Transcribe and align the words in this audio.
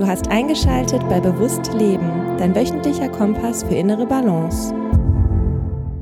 Du 0.00 0.06
hast 0.06 0.28
eingeschaltet 0.28 1.06
bei 1.10 1.20
Bewusst 1.20 1.74
Leben, 1.74 2.38
dein 2.38 2.54
wöchentlicher 2.54 3.10
Kompass 3.10 3.64
für 3.64 3.74
innere 3.74 4.06
Balance. 4.06 4.74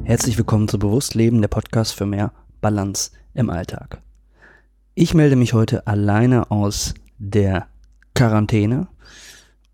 Herzlich 0.04 0.38
willkommen 0.38 0.68
zu 0.68 0.78
Bewusst 0.78 1.16
Leben, 1.16 1.40
der 1.40 1.48
Podcast 1.48 1.94
für 1.94 2.06
mehr 2.06 2.32
Balance 2.60 3.10
im 3.34 3.50
Alltag. 3.50 4.00
Ich 4.94 5.14
melde 5.14 5.34
mich 5.34 5.52
heute 5.52 5.88
alleine 5.88 6.48
aus 6.52 6.94
der 7.18 7.66
Quarantäne 8.14 8.86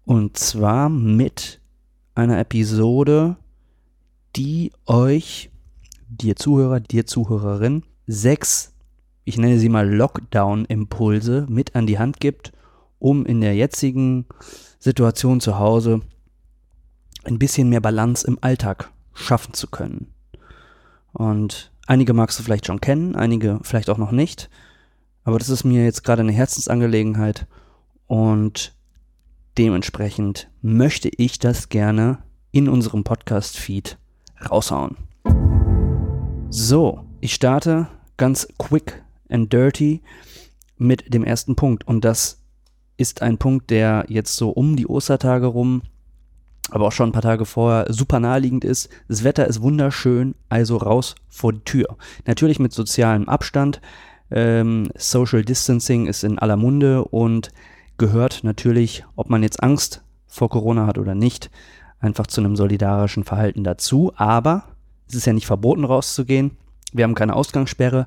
und 0.06 0.38
zwar 0.38 0.88
mit 0.88 1.61
einer 2.14 2.38
Episode, 2.38 3.36
die 4.36 4.72
euch, 4.86 5.50
dir 6.09 6.34
Zuhörer, 6.36 6.80
dir 6.80 7.04
Zuhörerin, 7.04 7.82
sechs, 8.06 8.72
ich 9.25 9.36
nenne 9.36 9.59
sie 9.59 9.68
mal 9.68 9.86
Lockdown-Impulse 9.86 11.45
mit 11.50 11.77
an 11.77 11.86
die 11.86 11.98
Hand 11.98 12.20
gibt, 12.20 12.54
um 13.05 13.27
in 13.27 13.43
der 13.43 13.55
jetzigen 13.55 14.25
Situation 14.79 15.38
zu 15.38 15.59
Hause 15.59 16.01
ein 17.24 17.38
bisschen 17.38 17.69
mehr 17.69 17.83
Balance 17.83 18.27
im 18.27 18.38
Alltag 18.41 18.91
schaffen 19.12 19.52
zu 19.52 19.66
können. 19.66 20.15
Und 21.12 21.70
einige 21.87 22.14
magst 22.14 22.38
du 22.38 22.42
vielleicht 22.42 22.64
schon 22.64 22.80
kennen, 22.80 23.14
einige 23.14 23.61
vielleicht 23.61 23.91
auch 23.91 23.98
noch 23.98 24.11
nicht. 24.11 24.48
Aber 25.23 25.38
das 25.38 25.51
ist 25.51 25.64
mir 25.64 25.84
jetzt 25.84 26.02
gerade 26.02 26.23
eine 26.23 26.33
Herzensangelegenheit 26.33 27.47
und 28.06 28.75
dementsprechend 29.59 30.48
möchte 30.62 31.11
ich 31.14 31.39
das 31.39 31.69
gerne 31.69 32.23
in 32.52 32.70
unserem 32.70 33.05
Podcast-Feed 33.05 33.98
raushauen. 34.50 34.97
So, 36.48 37.05
ich 37.20 37.34
starte 37.34 37.89
ganz 38.16 38.48
quick 38.56 39.05
and 39.28 39.52
dirty 39.52 40.00
mit 40.78 41.12
dem 41.12 41.23
ersten 41.23 41.55
Punkt 41.55 41.86
und 41.86 42.02
das 42.02 42.44
ist 42.97 43.23
ein 43.23 43.39
Punkt, 43.39 43.71
der 43.71 44.05
jetzt 44.09 44.37
so 44.37 44.51
um 44.51 44.77
die 44.77 44.87
Ostertage 44.87 45.47
rum, 45.47 45.83
aber 46.71 46.87
auch 46.87 46.93
schon 46.93 47.11
ein 47.11 47.12
paar 47.12 47.23
Tage 47.23 47.45
vorher 47.45 47.92
super 47.92 48.20
naheliegend 48.20 48.64
ist. 48.64 48.89
Das 49.09 49.25
Wetter 49.25 49.47
ist 49.47 49.61
wunderschön, 49.61 50.34
also 50.48 50.77
raus 50.77 51.14
vor 51.28 51.53
die 51.53 51.61
Tür. 51.61 51.97
Natürlich 52.27 52.59
mit 52.59 52.73
sozialem 52.73 53.28
Abstand. 53.28 53.81
Ähm, 54.31 54.89
Social 54.97 55.45
Distancing 55.45 56.06
ist 56.06 56.25
in 56.25 56.39
aller 56.39 56.56
Munde 56.56 57.05
und 57.05 57.51
gehört 57.98 58.42
natürlich, 58.42 59.05
ob 59.17 59.31
man 59.31 59.42
jetzt 59.42 59.62
Angst 59.62 60.03
vor 60.27 60.48
Corona 60.48 60.86
hat 60.86 60.98
oder 60.98 61.14
nicht, 61.14 61.51
einfach 62.01 62.27
zu 62.27 62.41
einem 62.41 62.56
solidarischen 62.56 63.25
Verhalten 63.25 63.62
dazu. 63.62 64.12
Aber 64.17 64.64
es 65.08 65.14
ist 65.14 65.27
ja 65.27 65.33
nicht 65.33 65.47
verboten 65.47 65.84
rauszugehen. 65.84 66.53
Wir 66.92 67.05
haben 67.05 67.14
keine 67.14 67.36
Ausgangssperre. 67.36 68.06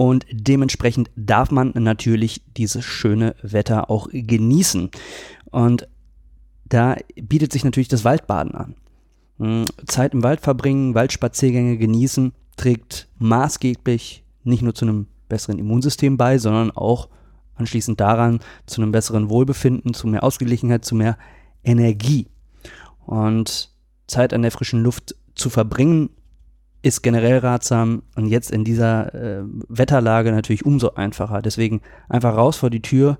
Und 0.00 0.24
dementsprechend 0.30 1.10
darf 1.14 1.50
man 1.50 1.72
natürlich 1.74 2.40
dieses 2.56 2.86
schöne 2.86 3.36
Wetter 3.42 3.90
auch 3.90 4.08
genießen. 4.10 4.88
Und 5.50 5.88
da 6.64 6.96
bietet 7.16 7.52
sich 7.52 7.64
natürlich 7.64 7.88
das 7.88 8.02
Waldbaden 8.02 8.54
an. 8.54 8.76
Hm, 9.36 9.66
Zeit 9.84 10.14
im 10.14 10.22
Wald 10.22 10.40
verbringen, 10.40 10.94
Waldspaziergänge 10.94 11.76
genießen, 11.76 12.32
trägt 12.56 13.10
maßgeblich 13.18 14.24
nicht 14.42 14.62
nur 14.62 14.74
zu 14.74 14.86
einem 14.86 15.06
besseren 15.28 15.58
Immunsystem 15.58 16.16
bei, 16.16 16.38
sondern 16.38 16.70
auch 16.70 17.10
anschließend 17.56 18.00
daran 18.00 18.40
zu 18.64 18.80
einem 18.80 18.92
besseren 18.92 19.28
Wohlbefinden, 19.28 19.92
zu 19.92 20.06
mehr 20.06 20.24
Ausgeglichenheit, 20.24 20.82
zu 20.82 20.94
mehr 20.94 21.18
Energie. 21.62 22.26
Und 23.04 23.70
Zeit 24.06 24.32
an 24.32 24.40
der 24.40 24.50
frischen 24.50 24.82
Luft 24.82 25.14
zu 25.34 25.50
verbringen 25.50 26.08
ist 26.82 27.02
generell 27.02 27.38
ratsam 27.38 28.02
und 28.16 28.26
jetzt 28.26 28.50
in 28.50 28.64
dieser 28.64 29.14
äh, 29.14 29.42
Wetterlage 29.68 30.32
natürlich 30.32 30.64
umso 30.64 30.94
einfacher. 30.94 31.42
Deswegen 31.42 31.82
einfach 32.08 32.36
raus 32.36 32.56
vor 32.56 32.70
die 32.70 32.82
Tür 32.82 33.18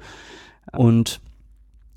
und 0.72 1.20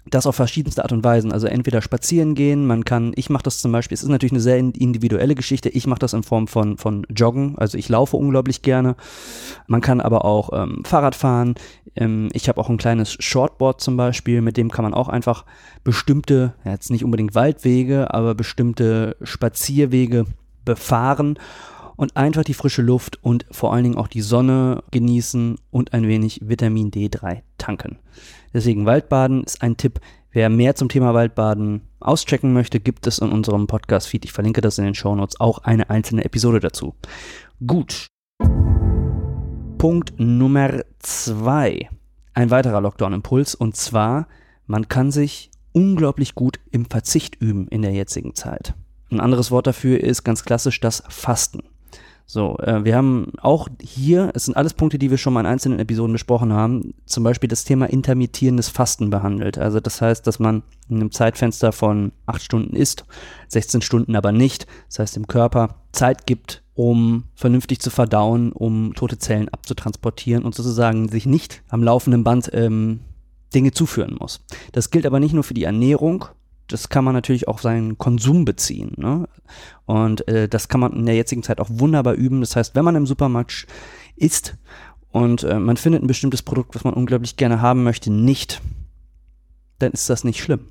das 0.10 0.28
auf 0.28 0.36
verschiedenste 0.36 0.84
Art 0.84 0.92
und 0.92 1.04
Weisen. 1.04 1.32
Also 1.32 1.48
entweder 1.48 1.82
spazieren 1.82 2.36
gehen, 2.36 2.66
man 2.66 2.84
kann, 2.84 3.14
ich 3.16 3.30
mache 3.30 3.44
das 3.44 3.62
zum 3.62 3.72
Beispiel, 3.72 3.96
es 3.96 4.04
ist 4.04 4.10
natürlich 4.10 4.34
eine 4.34 4.42
sehr 4.42 4.58
individuelle 4.58 5.36
Geschichte, 5.36 5.70
ich 5.70 5.88
mache 5.88 6.00
das 6.00 6.14
in 6.14 6.24
Form 6.24 6.48
von, 6.48 6.78
von 6.78 7.06
Joggen, 7.10 7.58
also 7.58 7.78
ich 7.78 7.88
laufe 7.88 8.18
unglaublich 8.18 8.62
gerne. 8.62 8.96
Man 9.68 9.82
kann 9.82 10.02
aber 10.02 10.26
auch 10.26 10.50
ähm, 10.54 10.84
Fahrrad 10.84 11.16
fahren. 11.16 11.56
Ähm, 11.96 12.30
ich 12.34 12.50
habe 12.50 12.60
auch 12.60 12.70
ein 12.70 12.78
kleines 12.78 13.14
Shortboard 13.14 13.80
zum 13.80 13.96
Beispiel, 13.96 14.42
mit 14.42 14.58
dem 14.58 14.72
kann 14.72 14.84
man 14.84 14.94
auch 14.94 15.08
einfach 15.08 15.46
bestimmte, 15.84 16.54
ja, 16.66 16.72
jetzt 16.72 16.92
nicht 16.92 17.06
unbedingt 17.06 17.36
Waldwege, 17.36 18.14
aber 18.14 18.36
bestimmte 18.36 19.16
Spazierwege 19.24 20.26
befahren 20.66 21.38
und 21.96 22.18
einfach 22.18 22.44
die 22.44 22.54
frische 22.54 22.82
Luft 22.82 23.24
und 23.24 23.46
vor 23.52 23.74
allen 23.74 23.84
Dingen 23.84 23.98
auch 23.98 24.08
die 24.08 24.22
Sonne 24.22 24.84
genießen 24.92 25.58
und 25.70 25.94
ein 25.94 26.08
wenig 26.08 26.42
Vitamin 26.44 26.92
D3 26.92 27.42
tanken. 27.58 28.00
Deswegen 28.54 28.86
Waldbaden 28.86 29.44
ist 29.44 29.62
ein 29.62 29.78
Tipp. 29.78 30.00
Wer 30.32 30.50
mehr 30.50 30.76
zum 30.76 30.90
Thema 30.90 31.14
Waldbaden 31.14 31.82
auschecken 32.00 32.54
möchte, 32.54 32.80
gibt 32.80 33.06
es 33.06 33.20
in 33.20 33.32
unserem 33.32 33.68
Podcast-Feed, 33.68 34.26
ich 34.26 34.34
verlinke 34.34 34.62
das 34.62 34.80
in 34.80 34.86
den 34.86 34.96
Show 34.96 35.16
Notes, 35.16 35.40
auch 35.40 35.60
eine 35.60 35.90
einzelne 35.90 36.26
Episode 36.26 36.60
dazu. 36.60 36.96
Gut. 37.66 38.08
Punkt 39.78 40.14
Nummer 40.18 40.82
zwei. 41.00 41.90
Ein 42.34 42.50
weiterer 42.50 42.82
Lockdown-Impuls 42.82 43.54
und 43.54 43.76
zwar, 43.76 44.28
man 44.66 44.88
kann 44.88 45.12
sich 45.12 45.52
unglaublich 45.72 46.34
gut 46.36 46.60
im 46.72 46.86
Verzicht 46.86 47.36
üben 47.40 47.68
in 47.68 47.82
der 47.84 47.92
jetzigen 47.92 48.34
Zeit. 48.34 48.74
Ein 49.14 49.22
anderes 49.22 49.52
Wort 49.52 49.68
dafür 49.68 50.00
ist 50.02 50.24
ganz 50.24 50.44
klassisch 50.44 50.80
das 50.80 51.04
Fasten. 51.08 51.62
So, 52.26 52.58
äh, 52.60 52.84
wir 52.86 52.96
haben 52.96 53.32
auch 53.42 53.68
hier, 53.82 54.32
es 54.34 54.46
sind 54.46 54.56
alles 54.56 54.74
Punkte, 54.74 54.98
die 54.98 55.12
wir 55.12 55.18
schon 55.18 55.34
mal 55.34 55.42
in 55.42 55.46
einzelnen 55.46 55.80
Episoden 55.80 56.14
besprochen 56.14 56.54
haben, 56.54 56.94
zum 57.06 57.24
Beispiel 57.24 57.50
das 57.50 57.66
Thema 57.66 57.86
intermittierendes 57.86 58.70
Fasten 58.70 59.10
behandelt. 59.10 59.58
Also 59.58 59.80
das 59.80 60.02
heißt, 60.02 60.26
dass 60.26 60.40
man 60.40 60.64
in 60.90 60.96
einem 60.96 61.12
Zeitfenster 61.12 61.72
von 61.72 62.12
acht 62.26 62.42
Stunden 62.42 62.76
isst, 62.76 63.06
16 63.50 63.82
Stunden 63.82 64.16
aber 64.16 64.32
nicht. 64.32 64.68
Das 64.88 65.00
heißt, 65.00 65.16
dem 65.16 65.28
Körper 65.28 65.76
Zeit 65.92 66.26
gibt, 66.26 66.64
um 66.74 67.26
vernünftig 67.36 67.80
zu 67.82 67.90
verdauen, 67.90 68.52
um 68.52 68.94
tote 68.96 69.20
Zellen 69.20 69.50
abzutransportieren 69.50 70.44
und 70.44 70.56
sozusagen 70.56 71.10
sich 71.10 71.26
nicht 71.26 71.62
am 71.70 71.84
laufenden 71.84 72.24
Band 72.24 72.50
ähm, 72.54 73.02
Dinge 73.54 73.72
zuführen 73.72 74.16
muss. 74.20 74.44
Das 74.72 74.90
gilt 74.90 75.06
aber 75.06 75.20
nicht 75.20 75.34
nur 75.34 75.44
für 75.44 75.54
die 75.54 75.66
Ernährung, 75.66 76.26
das 76.68 76.90
kann 76.90 77.04
man 77.04 77.14
natürlich 77.14 77.48
auch 77.48 77.60
seinen 77.60 77.98
Konsum 77.98 78.46
beziehen. 78.46 78.94
Ne? 78.98 79.28
Und 79.86 80.28
äh, 80.28 80.48
das 80.48 80.68
kann 80.68 80.80
man 80.80 80.94
in 80.94 81.06
der 81.06 81.16
jetzigen 81.16 81.44
Zeit 81.44 81.60
auch 81.60 81.70
wunderbar 81.70 82.14
üben. 82.14 82.42
Das 82.42 82.56
heißt, 82.56 82.76
wenn 82.76 82.86
man 82.86 82.96
im 82.96 83.06
Supermarkt 83.06 83.68
isst 84.16 84.56
und 85.12 85.44
äh, 85.44 85.60
man 85.60 85.78
findet 85.78 86.04
ein 86.04 86.08
bestimmtes 86.08 86.42
Produkt, 86.42 86.76
was 86.76 86.84
man 86.84 86.94
unglaublich 86.94 87.36
gerne 87.36 87.62
haben 87.62 87.84
möchte, 87.84 88.12
nicht, 88.12 88.62
dann 89.80 89.92
ist 89.92 90.10
das 90.10 90.24
nicht 90.24 90.42
schlimm. 90.42 90.68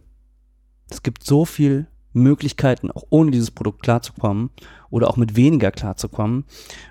Es 0.91 1.03
gibt 1.03 1.25
so 1.25 1.45
viele 1.45 1.87
Möglichkeiten, 2.13 2.91
auch 2.91 3.05
ohne 3.11 3.31
dieses 3.31 3.51
Produkt 3.51 3.83
klarzukommen 3.83 4.51
oder 4.91 5.09
auch 5.09 5.17
mit 5.17 5.37
weniger 5.37 5.71
klarzukommen. 5.71 6.45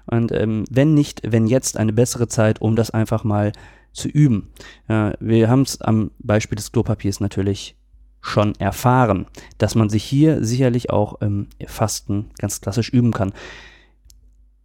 Und 0.05 0.31
ähm, 0.31 0.65
wenn 0.69 0.93
nicht, 0.93 1.21
wenn 1.23 1.47
jetzt 1.47 1.77
eine 1.77 1.93
bessere 1.93 2.27
Zeit, 2.27 2.61
um 2.61 2.75
das 2.75 2.91
einfach 2.91 3.23
mal 3.23 3.51
zu 3.93 4.07
üben. 4.07 4.49
Äh, 4.87 5.11
wir 5.19 5.49
haben 5.49 5.61
es 5.61 5.81
am 5.81 6.11
Beispiel 6.19 6.55
des 6.55 6.71
Klopapiers 6.71 7.19
natürlich 7.19 7.75
schon 8.21 8.55
erfahren, 8.55 9.25
dass 9.57 9.75
man 9.75 9.89
sich 9.89 10.03
hier 10.03 10.43
sicherlich 10.43 10.89
auch 10.89 11.21
im 11.21 11.47
Fasten 11.65 12.29
ganz 12.37 12.61
klassisch 12.61 12.89
üben 12.89 13.11
kann. 13.11 13.33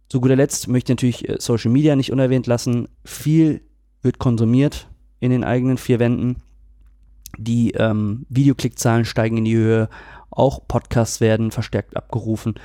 Zu 0.09 0.21
guter 0.21 0.35
Letzt 0.35 0.67
möchte 0.67 0.93
ich 0.93 0.97
natürlich 0.97 1.29
äh, 1.29 1.37
Social 1.39 1.71
Media 1.71 1.95
nicht 1.95 2.11
unerwähnt 2.11 2.47
lassen. 2.47 2.87
Viel 3.03 3.61
wird 4.01 4.19
konsumiert 4.19 4.87
in 5.19 5.31
den 5.31 5.43
eigenen 5.43 5.77
vier 5.77 5.99
Wänden. 5.99 6.37
Die 7.37 7.71
ähm, 7.71 8.25
Videoklickzahlen 8.29 9.05
steigen 9.05 9.37
in 9.37 9.45
die 9.45 9.55
Höhe. 9.55 9.89
Auch 10.29 10.61
Podcasts 10.67 11.19
werden 11.19 11.51
verstärkt 11.51 11.97
abgerufen. 11.97 12.55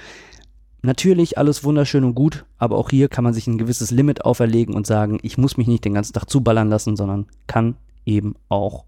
Natürlich 0.82 1.38
alles 1.38 1.64
wunderschön 1.64 2.04
und 2.04 2.14
gut, 2.14 2.44
aber 2.58 2.76
auch 2.76 2.90
hier 2.90 3.08
kann 3.08 3.24
man 3.24 3.34
sich 3.34 3.46
ein 3.46 3.58
gewisses 3.58 3.90
Limit 3.90 4.24
auferlegen 4.24 4.74
und 4.74 4.86
sagen, 4.86 5.18
ich 5.22 5.38
muss 5.38 5.56
mich 5.56 5.68
nicht 5.68 5.84
den 5.84 5.94
ganzen 5.94 6.12
Tag 6.12 6.28
zuballern 6.28 6.68
lassen, 6.68 6.96
sondern 6.96 7.26
kann 7.46 7.76
eben 8.04 8.34
auch 8.48 8.84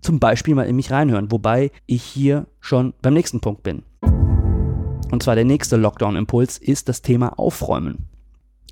zum 0.00 0.18
Beispiel 0.20 0.54
mal 0.54 0.66
in 0.66 0.76
mich 0.76 0.90
reinhören, 0.90 1.30
wobei 1.30 1.70
ich 1.86 2.02
hier 2.02 2.46
schon 2.60 2.94
beim 3.02 3.14
nächsten 3.14 3.40
Punkt 3.40 3.62
bin. 3.62 3.82
Und 5.10 5.22
zwar 5.22 5.34
der 5.34 5.44
nächste 5.44 5.76
Lockdown-Impuls 5.76 6.58
ist 6.58 6.88
das 6.88 7.02
Thema 7.02 7.38
Aufräumen. 7.38 8.06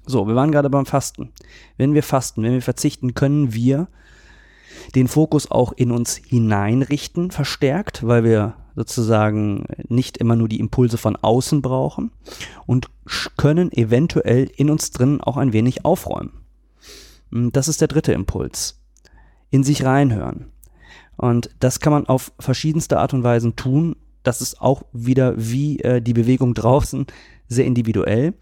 So, 0.05 0.29
wir 0.29 0.35
waren 0.35 0.53
gerade 0.53 0.71
beim 0.71 0.87
Fasten. 0.87 1.33
Wenn 1.77 1.95
wir 1.95 2.03
fasten, 2.03 2.43
wenn 2.43 2.53
wir 2.53 2.63
verzichten, 2.63 3.15
können 3.15 3.55
wir 3.55 3.89
den 4.95 5.09
Fokus 5.09 5.51
auch 5.51 5.73
in 5.73 5.91
uns 5.91 6.17
hineinrichten, 6.17 7.31
verstärkt, 7.31 8.07
weil 8.07 8.23
wir 8.23 8.55
sozusagen 8.77 9.65
nicht 9.89 10.19
immer 10.19 10.37
nur 10.37 10.49
die 10.49 10.61
Impulse 10.61 10.99
von 10.99 11.17
außen 11.17 11.63
brauchen 11.63 12.13
und 12.67 12.89
können 13.37 13.73
eventuell 13.73 14.51
in 14.55 14.71
uns 14.71 14.91
drin 14.91 15.21
auch 15.21 15.39
ein 15.39 15.53
wenig 15.53 15.85
aufräumen. 15.85 16.33
Das 17.31 17.69
ist 17.69 17.81
der 17.81 17.89
dritte 17.89 18.13
Impuls. 18.13 18.81
In 19.51 19.65
sich 19.65 19.85
reinhören. 19.85 20.53
Und 21.17 21.51
das 21.61 21.81
kann 21.81 21.93
man 21.93 22.07
auf 22.07 22.33
verschiedenste 22.39 22.99
Art 22.99 23.15
und 23.15 23.25
Weisen 23.25 23.57
tun. 23.57 23.97
Das 24.23 24.41
ist 24.41 24.61
auch 24.61 24.83
wieder 24.93 25.35
wie 25.37 25.81
äh, 25.81 26.01
die 26.03 26.15
Bewegung 26.15 26.55
draußen 26.55 27.07
sehr 27.49 27.65
individuell. 27.65 28.35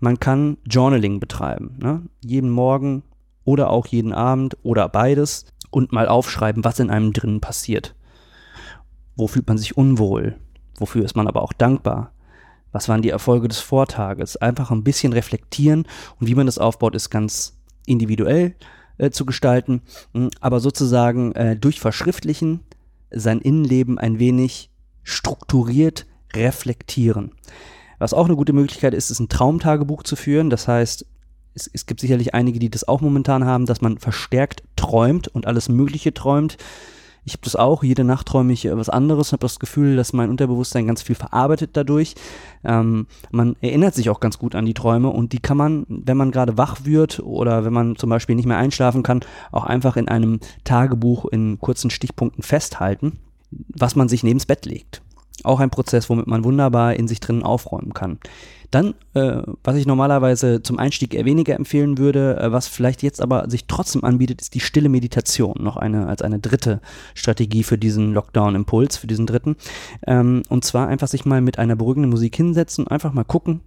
Man 0.00 0.18
kann 0.18 0.56
Journaling 0.64 1.20
betreiben, 1.20 1.76
ne? 1.78 2.02
jeden 2.24 2.50
Morgen 2.50 3.02
oder 3.44 3.70
auch 3.70 3.86
jeden 3.86 4.12
Abend 4.12 4.56
oder 4.62 4.88
beides 4.88 5.46
und 5.70 5.92
mal 5.92 6.08
aufschreiben, 6.08 6.64
was 6.64 6.80
in 6.80 6.90
einem 6.90 7.12
drinnen 7.12 7.40
passiert. 7.40 7.94
Wo 9.14 9.26
fühlt 9.26 9.46
man 9.46 9.58
sich 9.58 9.76
unwohl? 9.76 10.36
Wofür 10.78 11.04
ist 11.04 11.16
man 11.16 11.28
aber 11.28 11.42
auch 11.42 11.52
dankbar? 11.52 12.12
Was 12.72 12.88
waren 12.88 13.02
die 13.02 13.10
Erfolge 13.10 13.48
des 13.48 13.60
Vortages? 13.60 14.36
Einfach 14.36 14.70
ein 14.70 14.84
bisschen 14.84 15.12
reflektieren 15.12 15.86
und 16.20 16.26
wie 16.26 16.34
man 16.34 16.46
das 16.46 16.58
aufbaut, 16.58 16.94
ist 16.94 17.10
ganz 17.10 17.58
individuell 17.86 18.54
äh, 18.98 19.10
zu 19.10 19.26
gestalten, 19.26 19.82
hm, 20.12 20.30
aber 20.40 20.60
sozusagen 20.60 21.32
äh, 21.32 21.56
durch 21.56 21.80
Verschriftlichen 21.80 22.60
sein 23.10 23.40
Innenleben 23.40 23.98
ein 23.98 24.18
wenig 24.18 24.70
strukturiert 25.02 26.06
reflektieren. 26.34 27.32
Was 27.98 28.12
auch 28.12 28.26
eine 28.26 28.36
gute 28.36 28.52
Möglichkeit 28.52 28.94
ist, 28.94 29.10
ist 29.10 29.20
ein 29.20 29.28
Traumtagebuch 29.28 30.02
zu 30.02 30.16
führen. 30.16 30.50
Das 30.50 30.68
heißt, 30.68 31.06
es, 31.54 31.70
es 31.72 31.86
gibt 31.86 32.00
sicherlich 32.00 32.34
einige, 32.34 32.58
die 32.58 32.68
das 32.68 32.86
auch 32.86 33.00
momentan 33.00 33.44
haben, 33.44 33.66
dass 33.66 33.80
man 33.80 33.98
verstärkt 33.98 34.62
träumt 34.76 35.28
und 35.28 35.46
alles 35.46 35.68
Mögliche 35.68 36.12
träumt. 36.12 36.58
Ich 37.26 37.32
habe 37.32 37.42
das 37.42 37.56
auch, 37.56 37.82
jede 37.82 38.04
Nacht 38.04 38.28
träume 38.28 38.52
ich 38.52 38.70
was 38.70 38.88
anderes, 38.88 39.32
habe 39.32 39.40
das 39.40 39.58
Gefühl, 39.58 39.96
dass 39.96 40.12
mein 40.12 40.30
Unterbewusstsein 40.30 40.86
ganz 40.86 41.02
viel 41.02 41.16
verarbeitet 41.16 41.70
dadurch. 41.72 42.14
Ähm, 42.62 43.08
man 43.32 43.56
erinnert 43.60 43.96
sich 43.96 44.10
auch 44.10 44.20
ganz 44.20 44.38
gut 44.38 44.54
an 44.54 44.64
die 44.64 44.74
Träume 44.74 45.10
und 45.10 45.32
die 45.32 45.40
kann 45.40 45.56
man, 45.56 45.86
wenn 45.88 46.16
man 46.16 46.30
gerade 46.30 46.56
wach 46.56 46.84
wird 46.84 47.18
oder 47.18 47.64
wenn 47.64 47.72
man 47.72 47.96
zum 47.96 48.10
Beispiel 48.10 48.36
nicht 48.36 48.46
mehr 48.46 48.58
einschlafen 48.58 49.02
kann, 49.02 49.20
auch 49.50 49.64
einfach 49.64 49.96
in 49.96 50.06
einem 50.06 50.38
Tagebuch 50.62 51.24
in 51.24 51.58
kurzen 51.58 51.90
Stichpunkten 51.90 52.44
festhalten, 52.44 53.18
was 53.50 53.96
man 53.96 54.08
sich 54.08 54.22
neben 54.22 54.38
das 54.38 54.46
Bett 54.46 54.64
legt. 54.64 55.02
Auch 55.46 55.60
ein 55.60 55.70
Prozess, 55.70 56.10
womit 56.10 56.26
man 56.26 56.44
wunderbar 56.44 56.94
in 56.94 57.08
sich 57.08 57.20
drinnen 57.20 57.42
aufräumen 57.42 57.94
kann. 57.94 58.18
Dann, 58.70 58.94
äh, 59.14 59.42
was 59.62 59.76
ich 59.76 59.86
normalerweise 59.86 60.62
zum 60.62 60.78
Einstieg 60.78 61.14
eher 61.14 61.24
weniger 61.24 61.54
empfehlen 61.54 61.98
würde, 61.98 62.36
äh, 62.38 62.52
was 62.52 62.66
vielleicht 62.66 63.02
jetzt 63.02 63.20
aber 63.20 63.48
sich 63.48 63.66
trotzdem 63.66 64.04
anbietet, 64.04 64.42
ist 64.42 64.54
die 64.54 64.60
stille 64.60 64.88
Meditation. 64.88 65.54
Noch 65.60 65.76
eine, 65.76 66.08
als 66.08 66.22
eine 66.22 66.40
dritte 66.40 66.80
Strategie 67.14 67.62
für 67.62 67.78
diesen 67.78 68.12
Lockdown-Impuls, 68.12 68.96
für 68.96 69.06
diesen 69.06 69.26
dritten. 69.26 69.56
Ähm, 70.06 70.42
und 70.48 70.64
zwar 70.64 70.88
einfach 70.88 71.08
sich 71.08 71.24
mal 71.24 71.40
mit 71.40 71.58
einer 71.58 71.76
beruhigenden 71.76 72.10
Musik 72.10 72.36
hinsetzen, 72.36 72.88
einfach 72.88 73.12
mal 73.12 73.24
gucken, 73.24 73.60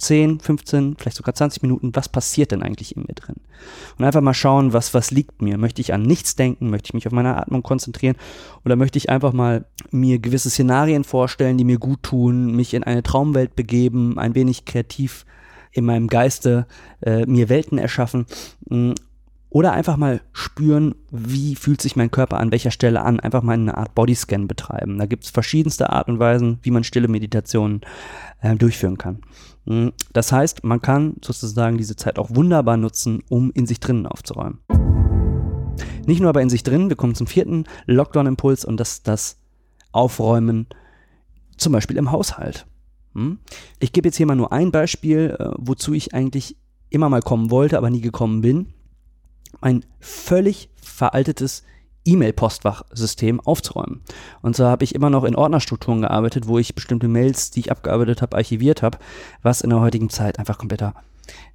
10, 0.00 0.40
15, 0.40 0.96
vielleicht 0.98 1.16
sogar 1.16 1.34
20 1.34 1.62
Minuten, 1.62 1.94
was 1.94 2.08
passiert 2.08 2.52
denn 2.52 2.62
eigentlich 2.62 2.96
in 2.96 3.02
mir 3.02 3.14
drin? 3.14 3.36
Und 3.98 4.04
einfach 4.04 4.20
mal 4.20 4.34
schauen, 4.34 4.72
was, 4.72 4.94
was 4.94 5.10
liegt 5.10 5.42
mir? 5.42 5.58
Möchte 5.58 5.80
ich 5.80 5.92
an 5.92 6.02
nichts 6.02 6.36
denken? 6.36 6.70
Möchte 6.70 6.88
ich 6.88 6.94
mich 6.94 7.06
auf 7.06 7.12
meine 7.12 7.36
Atmung 7.36 7.62
konzentrieren? 7.62 8.16
Oder 8.64 8.76
möchte 8.76 8.98
ich 8.98 9.10
einfach 9.10 9.32
mal 9.32 9.66
mir 9.90 10.18
gewisse 10.18 10.50
Szenarien 10.50 11.04
vorstellen, 11.04 11.58
die 11.58 11.64
mir 11.64 11.78
gut 11.78 12.02
tun, 12.02 12.56
mich 12.56 12.74
in 12.74 12.84
eine 12.84 13.02
Traumwelt 13.02 13.54
begeben, 13.56 14.18
ein 14.18 14.34
wenig 14.34 14.64
kreativ 14.64 15.26
in 15.72 15.84
meinem 15.84 16.08
Geiste 16.08 16.66
äh, 17.02 17.26
mir 17.26 17.48
Welten 17.48 17.78
erschaffen? 17.78 18.26
Oder 19.50 19.72
einfach 19.72 19.96
mal 19.96 20.20
spüren, 20.32 20.94
wie 21.10 21.56
fühlt 21.56 21.82
sich 21.82 21.96
mein 21.96 22.12
Körper 22.12 22.38
an 22.38 22.52
welcher 22.52 22.70
Stelle 22.70 23.02
an. 23.02 23.18
Einfach 23.18 23.42
mal 23.42 23.54
eine 23.54 23.76
Art 23.76 23.96
Bodyscan 23.96 24.46
betreiben. 24.46 24.96
Da 24.96 25.06
gibt 25.06 25.24
es 25.24 25.30
verschiedenste 25.30 25.90
Art 25.90 26.08
und 26.08 26.20
Weisen, 26.20 26.60
wie 26.62 26.70
man 26.70 26.84
stille 26.84 27.08
Meditationen 27.08 27.80
äh, 28.40 28.54
durchführen 28.54 28.96
kann. 28.96 29.22
Hm, 29.66 29.92
das 30.12 30.30
heißt, 30.30 30.62
man 30.62 30.80
kann 30.80 31.16
sozusagen 31.20 31.78
diese 31.78 31.96
Zeit 31.96 32.20
auch 32.20 32.30
wunderbar 32.32 32.76
nutzen, 32.76 33.24
um 33.28 33.50
in 33.50 33.66
sich 33.66 33.80
drinnen 33.80 34.06
aufzuräumen. 34.06 34.60
Nicht 36.06 36.20
nur 36.20 36.28
aber 36.28 36.42
in 36.42 36.50
sich 36.50 36.62
drinnen, 36.62 36.88
wir 36.88 36.96
kommen 36.96 37.16
zum 37.16 37.26
vierten 37.26 37.64
Lockdown-Impuls 37.86 38.64
und 38.64 38.78
das 38.78 38.92
ist 38.92 39.08
das 39.08 39.36
Aufräumen, 39.90 40.66
zum 41.56 41.72
Beispiel 41.72 41.96
im 41.96 42.12
Haushalt. 42.12 42.66
Hm? 43.14 43.38
Ich 43.80 43.92
gebe 43.92 44.08
jetzt 44.08 44.16
hier 44.16 44.26
mal 44.26 44.36
nur 44.36 44.52
ein 44.52 44.70
Beispiel, 44.70 45.36
äh, 45.38 45.50
wozu 45.58 45.92
ich 45.92 46.14
eigentlich 46.14 46.56
immer 46.88 47.08
mal 47.08 47.22
kommen 47.22 47.50
wollte, 47.50 47.76
aber 47.76 47.90
nie 47.90 48.00
gekommen 48.00 48.40
bin. 48.42 48.74
Ein 49.60 49.84
völlig 50.00 50.70
veraltetes 50.82 51.64
E-Mail-Postfachsystem 52.04 53.40
aufzuräumen. 53.40 54.00
Und 54.42 54.56
zwar 54.56 54.70
habe 54.70 54.84
ich 54.84 54.94
immer 54.94 55.10
noch 55.10 55.24
in 55.24 55.36
Ordnerstrukturen 55.36 56.00
gearbeitet, 56.00 56.46
wo 56.46 56.58
ich 56.58 56.74
bestimmte 56.74 57.08
Mails, 57.08 57.50
die 57.50 57.60
ich 57.60 57.70
abgearbeitet 57.70 58.22
habe, 58.22 58.36
archiviert 58.36 58.82
habe, 58.82 58.98
was 59.42 59.60
in 59.60 59.70
der 59.70 59.80
heutigen 59.80 60.08
Zeit 60.08 60.38
einfach 60.38 60.58
kompletter, 60.58 60.94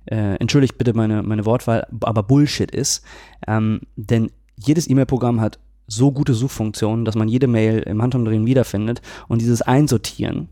äh, 0.05 0.35
entschuldigt 0.35 0.77
bitte 0.77 0.93
meine, 0.93 1.23
meine 1.23 1.45
Wortwahl, 1.45 1.87
aber 2.01 2.23
Bullshit 2.23 2.71
ist. 2.71 3.03
Ähm, 3.47 3.81
denn 3.95 4.31
jedes 4.55 4.89
E-Mail-Programm 4.89 5.41
hat 5.41 5.59
so 5.87 6.11
gute 6.11 6.33
Suchfunktionen, 6.33 7.05
dass 7.05 7.15
man 7.15 7.27
jede 7.27 7.47
Mail 7.47 7.79
im 7.79 8.01
Handumdrehen 8.01 8.45
wiederfindet 8.45 9.01
und 9.27 9.41
dieses 9.41 9.61
Einsortieren 9.61 10.49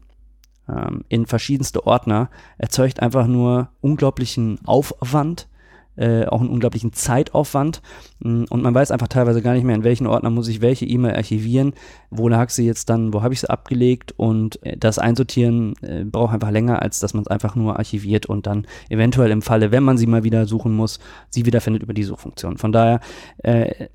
ähm, 0.68 1.04
in 1.10 1.25
verschiedenste 1.25 1.86
Ordner 1.86 2.30
erzeugt 2.57 3.00
einfach 3.00 3.28
nur 3.28 3.69
unglaublichen 3.81 4.60
Aufwand 4.66 5.48
äh, 5.95 6.25
auch 6.25 6.42
einen 6.42 6.50
unglaublichen 6.50 6.94
Zeitaufwand 6.94 7.81
mm, 8.19 8.45
und 8.50 8.63
man 8.63 8.74
weiß 8.74 8.92
einfach 8.92 9.07
teilweise 9.07 9.42
gar 9.42 9.54
nicht 9.54 9.63
mehr, 9.63 9.75
in 9.75 9.84
welchen 9.84 10.07
Ordner 10.07 10.30
muss 10.30 10.48
ich 10.48 10.62
welche 10.62 10.86
E-Mail 10.86 11.16
archivieren, 11.16 11.74
wo 12.10 12.28
lag 12.28 12.50
sie 12.50 12.66
jetzt 12.66 12.90
dann, 12.90 13.13
wo 13.13 13.22
habe 13.22 13.34
ich 13.34 13.42
sie 13.42 13.50
abgelegt 13.50 14.13
und 14.18 14.63
äh, 14.66 14.78
das 14.78 15.00
Einsortieren 15.00 15.75
äh, 15.81 16.04
braucht 16.04 16.34
einfach 16.34 16.51
länger, 16.51 16.81
als 16.81 17.00
dass 17.00 17.13
man 17.13 17.22
es 17.22 17.28
einfach 17.28 17.56
nur 17.56 17.78
archiviert 17.78 18.25
und 18.25 18.48
dann 18.48 18.66
eventuell 18.90 19.31
im 19.31 19.42
Falle, 19.42 19.72
wenn 19.72 19.84
man 19.84 19.98
sie 19.98 20.07
mal 20.07 20.24
wieder 20.24 20.45
suchen 20.45 20.74
muss, 20.74 21.00
sie 21.30 21.45
wiederfindet 21.45 21.84
über 21.84 21.94
die 21.94 22.04
Suchfunktion. 22.04 22.57
Von 22.57 22.72
daher, 22.72 23.00
äh, 23.44 23.88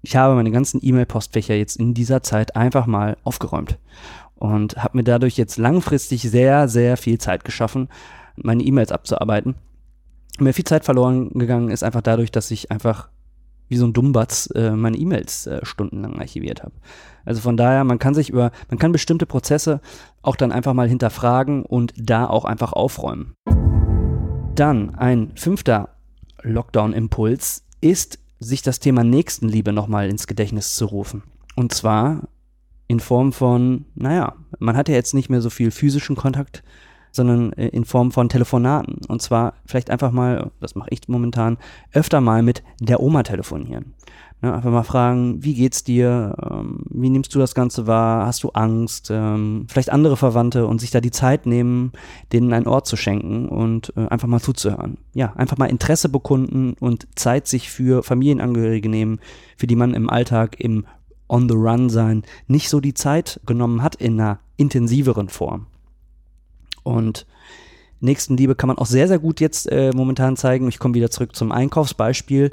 ich 0.00 0.16
habe 0.16 0.34
meine 0.34 0.50
ganzen 0.50 0.80
E-Mail-Postfächer 0.82 1.54
jetzt 1.54 1.76
in 1.76 1.94
dieser 1.94 2.22
Zeit 2.22 2.56
einfach 2.56 2.86
mal 2.86 3.16
aufgeräumt 3.22 3.78
und 4.34 4.82
habe 4.82 4.96
mir 4.96 5.04
dadurch 5.04 5.36
jetzt 5.36 5.58
langfristig 5.58 6.22
sehr, 6.22 6.66
sehr 6.66 6.96
viel 6.96 7.18
Zeit 7.18 7.44
geschaffen, 7.44 7.88
meine 8.36 8.64
E-Mails 8.64 8.90
abzuarbeiten 8.90 9.54
mir 10.38 10.54
viel 10.54 10.64
Zeit 10.64 10.84
verloren 10.84 11.30
gegangen 11.30 11.70
ist 11.70 11.82
einfach 11.82 12.02
dadurch, 12.02 12.30
dass 12.30 12.50
ich 12.50 12.70
einfach 12.70 13.08
wie 13.68 13.76
so 13.76 13.86
ein 13.86 13.94
Dummbatz 13.94 14.50
äh, 14.54 14.72
meine 14.72 14.98
E-Mails 14.98 15.46
äh, 15.46 15.64
stundenlang 15.64 16.18
archiviert 16.18 16.62
habe. 16.62 16.74
Also 17.24 17.40
von 17.40 17.56
daher, 17.56 17.84
man 17.84 17.98
kann 17.98 18.12
sich 18.12 18.28
über, 18.28 18.52
man 18.68 18.78
kann 18.78 18.92
bestimmte 18.92 19.24
Prozesse 19.24 19.80
auch 20.20 20.36
dann 20.36 20.52
einfach 20.52 20.74
mal 20.74 20.88
hinterfragen 20.88 21.64
und 21.64 21.94
da 21.96 22.26
auch 22.26 22.44
einfach 22.44 22.74
aufräumen. 22.74 23.34
Dann 24.54 24.94
ein 24.94 25.32
fünfter 25.36 25.88
Lockdown-Impuls 26.42 27.64
ist, 27.80 28.18
sich 28.40 28.60
das 28.60 28.80
Thema 28.80 29.04
Nächstenliebe 29.04 29.72
nochmal 29.72 30.10
ins 30.10 30.26
Gedächtnis 30.26 30.74
zu 30.74 30.84
rufen. 30.86 31.22
Und 31.56 31.72
zwar 31.72 32.28
in 32.88 33.00
Form 33.00 33.32
von, 33.32 33.86
naja, 33.94 34.34
man 34.58 34.76
hat 34.76 34.88
ja 34.88 34.94
jetzt 34.94 35.14
nicht 35.14 35.30
mehr 35.30 35.40
so 35.40 35.48
viel 35.48 35.70
physischen 35.70 36.16
Kontakt 36.16 36.62
sondern 37.12 37.52
äh, 37.52 37.68
in 37.68 37.84
Form 37.84 38.10
von 38.10 38.28
Telefonaten. 38.28 38.98
Und 39.06 39.22
zwar 39.22 39.54
vielleicht 39.64 39.90
einfach 39.90 40.10
mal, 40.10 40.50
das 40.60 40.74
mache 40.74 40.88
ich 40.90 41.08
momentan, 41.08 41.58
öfter 41.92 42.20
mal 42.20 42.42
mit 42.42 42.62
der 42.80 43.00
Oma 43.00 43.22
telefonieren. 43.22 43.94
Ja, 44.42 44.56
einfach 44.56 44.72
mal 44.72 44.82
fragen, 44.82 45.44
wie 45.44 45.54
geht's 45.54 45.84
dir? 45.84 46.34
Ähm, 46.50 46.80
wie 46.90 47.10
nimmst 47.10 47.32
du 47.32 47.38
das 47.38 47.54
Ganze 47.54 47.86
wahr? 47.86 48.26
Hast 48.26 48.42
du 48.42 48.48
Angst? 48.50 49.08
Ähm, 49.12 49.66
vielleicht 49.68 49.92
andere 49.92 50.16
Verwandte 50.16 50.66
und 50.66 50.80
sich 50.80 50.90
da 50.90 51.00
die 51.00 51.12
Zeit 51.12 51.46
nehmen, 51.46 51.92
denen 52.32 52.52
einen 52.52 52.66
Ort 52.66 52.88
zu 52.88 52.96
schenken 52.96 53.48
und 53.48 53.92
äh, 53.96 54.08
einfach 54.08 54.26
mal 54.26 54.40
zuzuhören. 54.40 54.98
Ja, 55.14 55.32
einfach 55.36 55.58
mal 55.58 55.66
Interesse 55.66 56.08
bekunden 56.08 56.74
und 56.80 57.06
Zeit 57.14 57.46
sich 57.46 57.70
für 57.70 58.02
Familienangehörige 58.02 58.88
nehmen, 58.88 59.20
für 59.56 59.68
die 59.68 59.76
man 59.76 59.94
im 59.94 60.10
Alltag 60.10 60.58
im 60.58 60.86
On 61.28 61.48
the 61.48 61.54
Run 61.54 61.88
sein 61.88 62.24
nicht 62.48 62.68
so 62.68 62.80
die 62.80 62.94
Zeit 62.94 63.40
genommen 63.46 63.80
hat 63.80 63.94
in 63.94 64.20
einer 64.20 64.40
intensiveren 64.56 65.28
Form. 65.28 65.66
Und 66.82 67.26
Nächstenliebe 68.00 68.54
kann 68.54 68.68
man 68.68 68.78
auch 68.78 68.86
sehr, 68.86 69.08
sehr 69.08 69.18
gut 69.18 69.40
jetzt 69.40 69.70
äh, 69.70 69.92
momentan 69.94 70.36
zeigen. 70.36 70.68
Ich 70.68 70.78
komme 70.78 70.94
wieder 70.94 71.10
zurück 71.10 71.36
zum 71.36 71.52
Einkaufsbeispiel, 71.52 72.50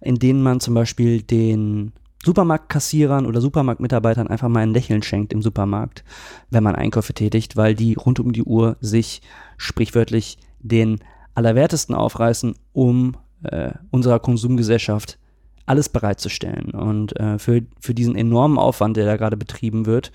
in 0.00 0.16
dem 0.16 0.42
man 0.42 0.60
zum 0.60 0.74
Beispiel 0.74 1.22
den 1.22 1.92
Supermarktkassierern 2.22 3.24
oder 3.24 3.40
Supermarktmitarbeitern 3.40 4.28
einfach 4.28 4.48
mal 4.48 4.60
ein 4.60 4.74
Lächeln 4.74 5.02
schenkt 5.02 5.32
im 5.32 5.40
Supermarkt, 5.40 6.04
wenn 6.50 6.62
man 6.62 6.74
Einkäufe 6.74 7.14
tätigt, 7.14 7.56
weil 7.56 7.74
die 7.74 7.94
rund 7.94 8.20
um 8.20 8.32
die 8.32 8.42
Uhr 8.42 8.76
sich 8.80 9.22
sprichwörtlich 9.56 10.36
den 10.58 11.00
Allerwertesten 11.34 11.94
aufreißen, 11.94 12.54
um 12.72 13.16
äh, 13.42 13.72
unserer 13.90 14.18
Konsumgesellschaft 14.18 15.18
alles 15.64 15.88
bereitzustellen. 15.88 16.72
Und 16.72 17.18
äh, 17.18 17.38
für, 17.38 17.62
für 17.80 17.94
diesen 17.94 18.16
enormen 18.16 18.58
Aufwand, 18.58 18.98
der 18.98 19.06
da 19.06 19.16
gerade 19.16 19.38
betrieben 19.38 19.86
wird, 19.86 20.12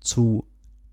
zu 0.00 0.44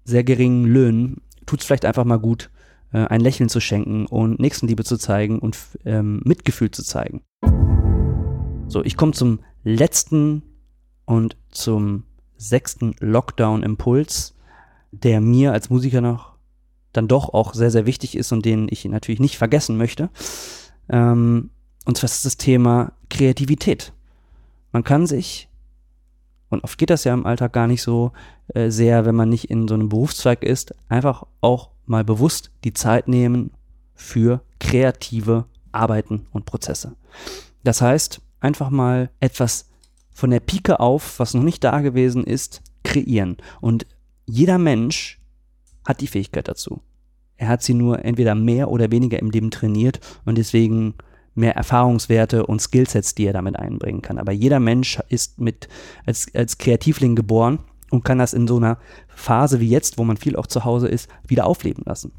sehr 0.05 0.23
geringen 0.23 0.65
Löhnen, 0.65 1.21
tut 1.45 1.61
es 1.61 1.65
vielleicht 1.65 1.85
einfach 1.85 2.05
mal 2.05 2.19
gut, 2.19 2.49
äh, 2.93 3.05
ein 3.05 3.21
Lächeln 3.21 3.49
zu 3.49 3.59
schenken 3.59 4.05
und 4.05 4.39
Nächstenliebe 4.39 4.83
zu 4.83 4.97
zeigen 4.97 5.39
und 5.39 5.57
ähm, 5.85 6.21
Mitgefühl 6.23 6.71
zu 6.71 6.83
zeigen. 6.83 7.21
So, 8.67 8.83
ich 8.83 8.95
komme 8.95 9.11
zum 9.11 9.39
letzten 9.63 10.43
und 11.05 11.35
zum 11.49 12.03
sechsten 12.37 12.95
Lockdown-Impuls, 12.99 14.35
der 14.91 15.21
mir 15.21 15.53
als 15.53 15.69
Musiker 15.69 16.01
noch 16.01 16.31
dann 16.93 17.07
doch 17.07 17.33
auch 17.33 17.53
sehr, 17.53 17.71
sehr 17.71 17.85
wichtig 17.85 18.17
ist 18.17 18.31
und 18.31 18.45
den 18.45 18.67
ich 18.69 18.83
natürlich 18.85 19.19
nicht 19.19 19.37
vergessen 19.37 19.77
möchte. 19.77 20.09
Ähm, 20.89 21.51
und 21.85 21.97
zwar 21.97 22.05
ist 22.05 22.25
das 22.25 22.37
Thema 22.37 22.93
Kreativität. 23.09 23.93
Man 24.71 24.83
kann 24.83 25.07
sich 25.07 25.49
und 26.51 26.63
oft 26.63 26.77
geht 26.77 26.91
das 26.91 27.05
ja 27.05 27.13
im 27.13 27.25
Alltag 27.25 27.53
gar 27.53 27.65
nicht 27.65 27.81
so 27.81 28.11
äh, 28.53 28.69
sehr, 28.69 29.05
wenn 29.05 29.15
man 29.15 29.29
nicht 29.29 29.49
in 29.49 29.67
so 29.67 29.73
einem 29.73 29.89
Berufszweig 29.89 30.43
ist, 30.43 30.75
einfach 30.89 31.25
auch 31.39 31.71
mal 31.85 32.03
bewusst 32.03 32.51
die 32.63 32.73
Zeit 32.73 33.07
nehmen 33.07 33.51
für 33.95 34.41
kreative 34.59 35.45
Arbeiten 35.71 36.27
und 36.31 36.45
Prozesse. 36.45 36.95
Das 37.63 37.81
heißt, 37.81 38.21
einfach 38.41 38.69
mal 38.69 39.09
etwas 39.19 39.69
von 40.11 40.29
der 40.29 40.41
Pike 40.41 40.79
auf, 40.79 41.19
was 41.19 41.33
noch 41.33 41.43
nicht 41.43 41.63
da 41.63 41.79
gewesen 41.79 42.25
ist, 42.25 42.61
kreieren. 42.83 43.37
Und 43.61 43.87
jeder 44.25 44.57
Mensch 44.57 45.19
hat 45.87 46.01
die 46.01 46.07
Fähigkeit 46.07 46.47
dazu. 46.47 46.81
Er 47.37 47.47
hat 47.47 47.63
sie 47.63 47.73
nur 47.73 48.03
entweder 48.03 48.35
mehr 48.35 48.69
oder 48.69 48.91
weniger 48.91 49.19
im 49.19 49.31
Leben 49.31 49.51
trainiert 49.51 49.99
und 50.25 50.37
deswegen 50.37 50.95
mehr 51.35 51.55
Erfahrungswerte 51.55 52.45
und 52.45 52.61
Skillsets, 52.61 53.15
die 53.15 53.25
er 53.25 53.33
damit 53.33 53.57
einbringen 53.57 54.01
kann. 54.01 54.17
Aber 54.17 54.31
jeder 54.31 54.59
Mensch 54.59 54.99
ist 55.09 55.39
mit 55.39 55.67
als, 56.05 56.27
als 56.33 56.57
Kreativling 56.57 57.15
geboren 57.15 57.59
und 57.89 58.03
kann 58.03 58.19
das 58.19 58.33
in 58.33 58.47
so 58.47 58.57
einer 58.57 58.77
Phase 59.07 59.59
wie 59.59 59.69
jetzt, 59.69 59.97
wo 59.97 60.03
man 60.03 60.17
viel 60.17 60.35
auch 60.35 60.47
zu 60.47 60.65
Hause 60.65 60.87
ist, 60.87 61.09
wieder 61.27 61.45
aufleben 61.45 61.83
lassen 61.85 62.11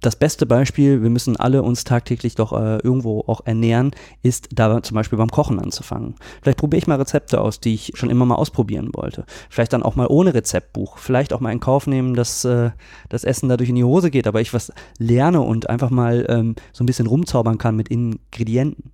das 0.00 0.16
beste 0.16 0.46
Beispiel, 0.46 1.02
wir 1.02 1.10
müssen 1.10 1.36
alle 1.36 1.62
uns 1.62 1.84
tagtäglich 1.84 2.34
doch 2.34 2.52
äh, 2.52 2.78
irgendwo 2.78 3.20
auch 3.26 3.42
ernähren, 3.44 3.90
ist 4.22 4.48
da 4.52 4.82
zum 4.82 4.94
Beispiel 4.94 5.18
beim 5.18 5.30
Kochen 5.30 5.58
anzufangen. 5.58 6.14
Vielleicht 6.42 6.58
probiere 6.58 6.78
ich 6.78 6.86
mal 6.86 6.96
Rezepte 6.96 7.40
aus, 7.40 7.60
die 7.60 7.74
ich 7.74 7.92
schon 7.94 8.08
immer 8.08 8.24
mal 8.24 8.36
ausprobieren 8.36 8.90
wollte. 8.94 9.26
Vielleicht 9.50 9.72
dann 9.72 9.82
auch 9.82 9.96
mal 9.96 10.06
ohne 10.06 10.32
Rezeptbuch. 10.32 10.98
Vielleicht 10.98 11.32
auch 11.32 11.40
mal 11.40 11.52
in 11.52 11.60
Kauf 11.60 11.86
nehmen, 11.86 12.14
dass 12.14 12.44
äh, 12.44 12.70
das 13.08 13.24
Essen 13.24 13.48
dadurch 13.48 13.68
in 13.68 13.76
die 13.76 13.84
Hose 13.84 14.10
geht, 14.10 14.26
aber 14.26 14.40
ich 14.40 14.54
was 14.54 14.72
lerne 14.98 15.42
und 15.42 15.68
einfach 15.68 15.90
mal 15.90 16.24
ähm, 16.28 16.54
so 16.72 16.82
ein 16.82 16.86
bisschen 16.86 17.06
rumzaubern 17.06 17.58
kann 17.58 17.76
mit 17.76 17.88
Ingredienten. 17.88 18.92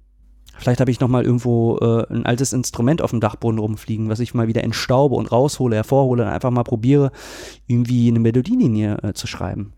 Vielleicht 0.59 0.81
habe 0.81 0.91
ich 0.91 1.01
noch 1.01 1.09
mal 1.09 1.23
irgendwo 1.23 1.77
äh, 1.79 2.13
ein 2.13 2.25
altes 2.25 2.53
Instrument 2.53 3.03
auf 3.03 3.11
dem 3.11 3.21
Dachboden 3.21 3.59
rumfliegen, 3.59 4.09
was 4.09 4.21
ich 4.21 4.35
mal 4.35 4.49
wieder 4.49 4.65
entstaube 4.65 5.15
und 5.15 5.31
raushole, 5.31 5.77
hervorhole 5.77 6.25
und 6.25 6.31
einfach 6.31 6.51
mal 6.51 6.65
probiere, 6.65 7.13
irgendwie 7.67 8.09
eine 8.09 8.21
Melodielinie 8.21 8.97
äh, 9.03 9.13
zu 9.13 9.27
schreiben. 9.27 9.75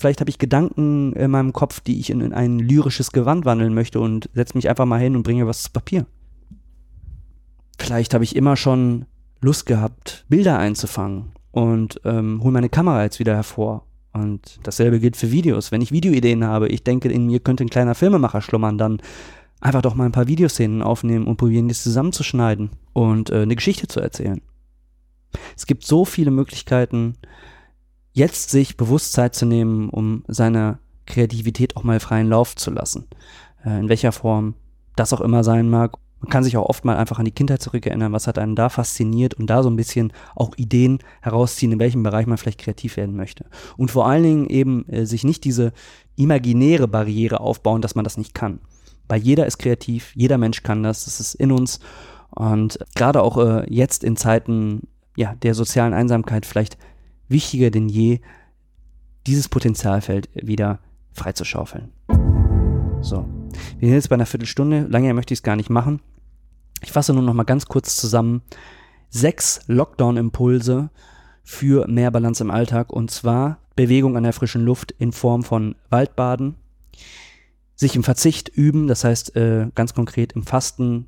Vielleicht 0.00 0.20
habe 0.20 0.30
ich 0.30 0.38
Gedanken 0.38 1.12
in 1.12 1.30
meinem 1.30 1.52
Kopf, 1.52 1.80
die 1.80 2.00
ich 2.00 2.08
in, 2.08 2.22
in 2.22 2.32
ein 2.32 2.58
lyrisches 2.58 3.12
Gewand 3.12 3.44
wandeln 3.44 3.74
möchte 3.74 4.00
und 4.00 4.30
setze 4.32 4.56
mich 4.56 4.70
einfach 4.70 4.86
mal 4.86 4.98
hin 4.98 5.14
und 5.14 5.24
bringe 5.24 5.46
was 5.46 5.62
zu 5.62 5.70
Papier. 5.70 6.06
Vielleicht 7.78 8.14
habe 8.14 8.24
ich 8.24 8.34
immer 8.34 8.56
schon 8.56 9.04
Lust 9.42 9.66
gehabt, 9.66 10.24
Bilder 10.30 10.58
einzufangen 10.58 11.32
und 11.50 12.00
ähm, 12.04 12.42
hole 12.42 12.52
meine 12.52 12.70
Kamera 12.70 13.02
jetzt 13.02 13.18
wieder 13.18 13.34
hervor. 13.34 13.84
Und 14.14 14.58
dasselbe 14.62 15.00
gilt 15.00 15.16
für 15.16 15.32
Videos. 15.32 15.70
Wenn 15.70 15.82
ich 15.82 15.92
Videoideen 15.92 16.44
habe, 16.44 16.68
ich 16.68 16.82
denke, 16.82 17.10
in 17.10 17.26
mir 17.26 17.40
könnte 17.40 17.64
ein 17.64 17.70
kleiner 17.70 17.94
Filmemacher 17.94 18.40
schlummern, 18.40 18.78
dann 18.78 19.02
einfach 19.60 19.82
doch 19.82 19.94
mal 19.94 20.06
ein 20.06 20.12
paar 20.12 20.28
Videoszenen 20.28 20.80
aufnehmen 20.80 21.26
und 21.26 21.36
probieren, 21.36 21.68
die 21.68 21.74
zusammenzuschneiden 21.74 22.70
und 22.94 23.28
äh, 23.28 23.42
eine 23.42 23.54
Geschichte 23.54 23.86
zu 23.86 24.00
erzählen. 24.00 24.40
Es 25.54 25.66
gibt 25.66 25.84
so 25.84 26.06
viele 26.06 26.30
Möglichkeiten, 26.30 27.16
jetzt 28.12 28.50
sich 28.50 28.76
bewusst 28.76 29.12
Zeit 29.12 29.34
zu 29.34 29.46
nehmen, 29.46 29.88
um 29.88 30.24
seine 30.28 30.78
Kreativität 31.06 31.76
auch 31.76 31.84
mal 31.84 32.00
freien 32.00 32.28
Lauf 32.28 32.56
zu 32.56 32.70
lassen. 32.70 33.06
Äh, 33.64 33.80
in 33.80 33.88
welcher 33.88 34.12
Form 34.12 34.54
das 34.96 35.12
auch 35.12 35.20
immer 35.20 35.44
sein 35.44 35.68
mag. 35.68 35.96
Man 36.20 36.28
kann 36.28 36.44
sich 36.44 36.56
auch 36.56 36.68
oft 36.68 36.84
mal 36.84 36.96
einfach 36.96 37.18
an 37.18 37.24
die 37.24 37.30
Kindheit 37.30 37.62
zurückerinnern, 37.62 38.12
was 38.12 38.26
hat 38.26 38.38
einen 38.38 38.54
da 38.54 38.68
fasziniert 38.68 39.34
und 39.34 39.48
da 39.48 39.62
so 39.62 39.70
ein 39.70 39.76
bisschen 39.76 40.12
auch 40.36 40.54
Ideen 40.56 40.98
herausziehen, 41.22 41.72
in 41.72 41.78
welchem 41.78 42.02
Bereich 42.02 42.26
man 42.26 42.36
vielleicht 42.36 42.60
kreativ 42.60 42.98
werden 42.98 43.16
möchte. 43.16 43.46
Und 43.78 43.90
vor 43.90 44.06
allen 44.06 44.22
Dingen 44.22 44.46
eben 44.46 44.86
äh, 44.88 45.06
sich 45.06 45.24
nicht 45.24 45.44
diese 45.44 45.72
imaginäre 46.16 46.88
Barriere 46.88 47.40
aufbauen, 47.40 47.80
dass 47.80 47.94
man 47.94 48.04
das 48.04 48.18
nicht 48.18 48.34
kann. 48.34 48.60
Weil 49.08 49.22
jeder 49.22 49.46
ist 49.46 49.58
kreativ, 49.58 50.12
jeder 50.14 50.36
Mensch 50.36 50.62
kann 50.62 50.82
das, 50.82 51.06
das 51.06 51.20
ist 51.20 51.34
in 51.34 51.52
uns. 51.52 51.80
Und 52.30 52.78
gerade 52.94 53.22
auch 53.22 53.38
äh, 53.38 53.64
jetzt 53.72 54.04
in 54.04 54.16
Zeiten 54.16 54.82
ja, 55.16 55.34
der 55.34 55.54
sozialen 55.54 55.94
Einsamkeit 55.94 56.46
vielleicht 56.46 56.78
wichtiger 57.30 57.70
denn 57.70 57.88
je, 57.88 58.20
dieses 59.26 59.48
Potenzialfeld 59.48 60.28
wieder 60.34 60.80
freizuschaufeln. 61.12 61.92
So, 63.00 63.26
wir 63.78 63.88
sind 63.88 63.94
jetzt 63.94 64.08
bei 64.08 64.14
einer 64.14 64.26
Viertelstunde, 64.26 64.86
lange 64.88 65.12
möchte 65.14 65.32
ich 65.32 65.38
es 65.40 65.42
gar 65.42 65.56
nicht 65.56 65.70
machen. 65.70 66.00
Ich 66.82 66.92
fasse 66.92 67.12
nur 67.12 67.22
noch 67.22 67.34
mal 67.34 67.44
ganz 67.44 67.66
kurz 67.66 67.96
zusammen. 67.96 68.42
Sechs 69.08 69.60
Lockdown-Impulse 69.66 70.90
für 71.42 71.88
mehr 71.88 72.10
Balance 72.10 72.42
im 72.42 72.50
Alltag 72.50 72.92
und 72.92 73.10
zwar 73.10 73.58
Bewegung 73.76 74.16
an 74.16 74.22
der 74.22 74.32
frischen 74.32 74.64
Luft 74.64 74.92
in 74.92 75.12
Form 75.12 75.42
von 75.42 75.74
Waldbaden, 75.88 76.56
sich 77.74 77.96
im 77.96 78.04
Verzicht 78.04 78.48
üben, 78.48 78.86
das 78.86 79.04
heißt 79.04 79.36
äh, 79.36 79.68
ganz 79.74 79.94
konkret 79.94 80.32
im 80.32 80.42
Fasten, 80.42 81.06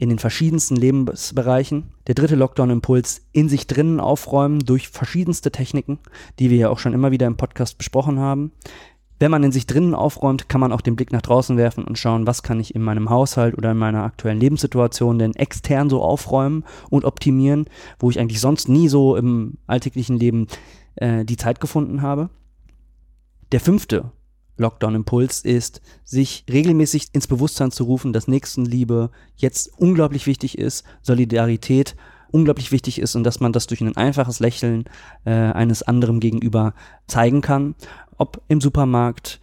in 0.00 0.08
den 0.08 0.18
verschiedensten 0.18 0.76
Lebensbereichen. 0.76 1.92
Der 2.06 2.14
dritte 2.14 2.34
Lockdown-Impuls 2.34 3.20
in 3.32 3.50
sich 3.50 3.66
drinnen 3.66 4.00
aufräumen 4.00 4.60
durch 4.60 4.88
verschiedenste 4.88 5.52
Techniken, 5.52 5.98
die 6.38 6.48
wir 6.48 6.56
ja 6.56 6.70
auch 6.70 6.78
schon 6.78 6.94
immer 6.94 7.10
wieder 7.10 7.26
im 7.26 7.36
Podcast 7.36 7.76
besprochen 7.76 8.18
haben. 8.18 8.50
Wenn 9.18 9.30
man 9.30 9.44
in 9.44 9.52
sich 9.52 9.66
drinnen 9.66 9.94
aufräumt, 9.94 10.48
kann 10.48 10.62
man 10.62 10.72
auch 10.72 10.80
den 10.80 10.96
Blick 10.96 11.12
nach 11.12 11.20
draußen 11.20 11.58
werfen 11.58 11.84
und 11.84 11.98
schauen, 11.98 12.26
was 12.26 12.42
kann 12.42 12.58
ich 12.58 12.74
in 12.74 12.80
meinem 12.80 13.10
Haushalt 13.10 13.58
oder 13.58 13.72
in 13.72 13.76
meiner 13.76 14.02
aktuellen 14.02 14.40
Lebenssituation 14.40 15.18
denn 15.18 15.36
extern 15.36 15.90
so 15.90 16.02
aufräumen 16.02 16.64
und 16.88 17.04
optimieren, 17.04 17.66
wo 17.98 18.08
ich 18.08 18.18
eigentlich 18.18 18.40
sonst 18.40 18.70
nie 18.70 18.88
so 18.88 19.16
im 19.16 19.58
alltäglichen 19.66 20.18
Leben 20.18 20.46
äh, 20.94 21.26
die 21.26 21.36
Zeit 21.36 21.60
gefunden 21.60 22.00
habe. 22.00 22.30
Der 23.52 23.60
fünfte 23.60 24.12
Lockdown-Impuls 24.56 25.40
ist, 25.40 25.80
sich 26.04 26.44
regelmäßig 26.50 27.08
ins 27.12 27.26
Bewusstsein 27.26 27.70
zu 27.70 27.84
rufen, 27.84 28.12
dass 28.12 28.28
Nächstenliebe 28.28 29.10
jetzt 29.36 29.70
unglaublich 29.78 30.26
wichtig 30.26 30.58
ist, 30.58 30.84
Solidarität 31.02 31.96
unglaublich 32.30 32.72
wichtig 32.72 33.00
ist 33.00 33.16
und 33.16 33.24
dass 33.24 33.40
man 33.40 33.52
das 33.52 33.66
durch 33.66 33.80
ein 33.80 33.96
einfaches 33.96 34.40
Lächeln 34.40 34.84
äh, 35.24 35.30
eines 35.32 35.82
anderen 35.82 36.20
gegenüber 36.20 36.74
zeigen 37.06 37.40
kann, 37.40 37.74
ob 38.16 38.42
im 38.48 38.60
Supermarkt, 38.60 39.40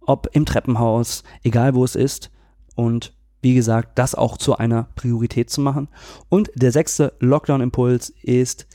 ob 0.00 0.28
im 0.32 0.46
Treppenhaus, 0.46 1.22
egal 1.42 1.74
wo 1.74 1.84
es 1.84 1.94
ist 1.94 2.30
und 2.74 3.12
wie 3.42 3.54
gesagt, 3.54 3.98
das 3.98 4.14
auch 4.14 4.38
zu 4.38 4.56
einer 4.56 4.88
Priorität 4.96 5.50
zu 5.50 5.60
machen. 5.60 5.88
Und 6.28 6.50
der 6.54 6.72
sechste 6.72 7.12
Lockdown-Impuls 7.20 8.12
ist, 8.22 8.66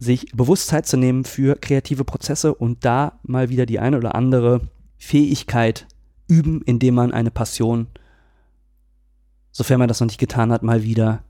sich 0.00 0.32
Bewusstheit 0.32 0.86
zu 0.86 0.96
nehmen 0.96 1.24
für 1.24 1.56
kreative 1.56 2.04
Prozesse 2.04 2.54
und 2.54 2.84
da 2.84 3.20
mal 3.22 3.50
wieder 3.50 3.66
die 3.66 3.78
eine 3.78 3.98
oder 3.98 4.14
andere 4.14 4.62
Fähigkeit 4.96 5.86
üben, 6.26 6.62
indem 6.62 6.94
man 6.94 7.12
eine 7.12 7.30
Passion, 7.30 7.86
sofern 9.52 9.78
man 9.78 9.88
das 9.88 10.00
noch 10.00 10.06
nicht 10.06 10.18
getan 10.18 10.50
hat, 10.50 10.62
mal 10.62 10.82
wieder 10.82 11.22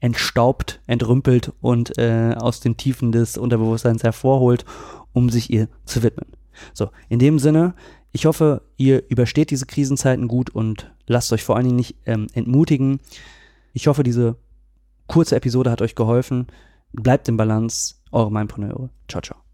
entstaubt, 0.00 0.80
entrümpelt 0.86 1.52
und 1.60 1.98
äh, 1.98 2.34
aus 2.38 2.60
den 2.60 2.78
Tiefen 2.78 3.12
des 3.12 3.36
Unterbewusstseins 3.36 4.02
hervorholt, 4.02 4.64
um 5.12 5.28
sich 5.28 5.50
ihr 5.50 5.68
zu 5.84 6.02
widmen. 6.02 6.26
So, 6.72 6.90
in 7.10 7.18
dem 7.18 7.38
Sinne, 7.38 7.74
ich 8.12 8.24
hoffe, 8.24 8.62
ihr 8.78 9.04
übersteht 9.10 9.50
diese 9.50 9.66
Krisenzeiten 9.66 10.28
gut 10.28 10.48
und 10.48 10.90
lasst 11.06 11.32
euch 11.32 11.44
vor 11.44 11.56
allen 11.56 11.66
Dingen 11.66 11.76
nicht 11.76 11.96
ähm, 12.06 12.26
entmutigen. 12.32 13.00
Ich 13.74 13.86
hoffe, 13.86 14.02
diese 14.02 14.36
kurze 15.06 15.36
Episode 15.36 15.70
hat 15.70 15.82
euch 15.82 15.94
geholfen. 15.94 16.46
Bleibt 16.92 17.28
im 17.28 17.36
Balance. 17.36 17.96
Eure 18.12 18.32
Mindpreneure. 18.32 18.90
Ciao, 19.08 19.22
ciao. 19.22 19.49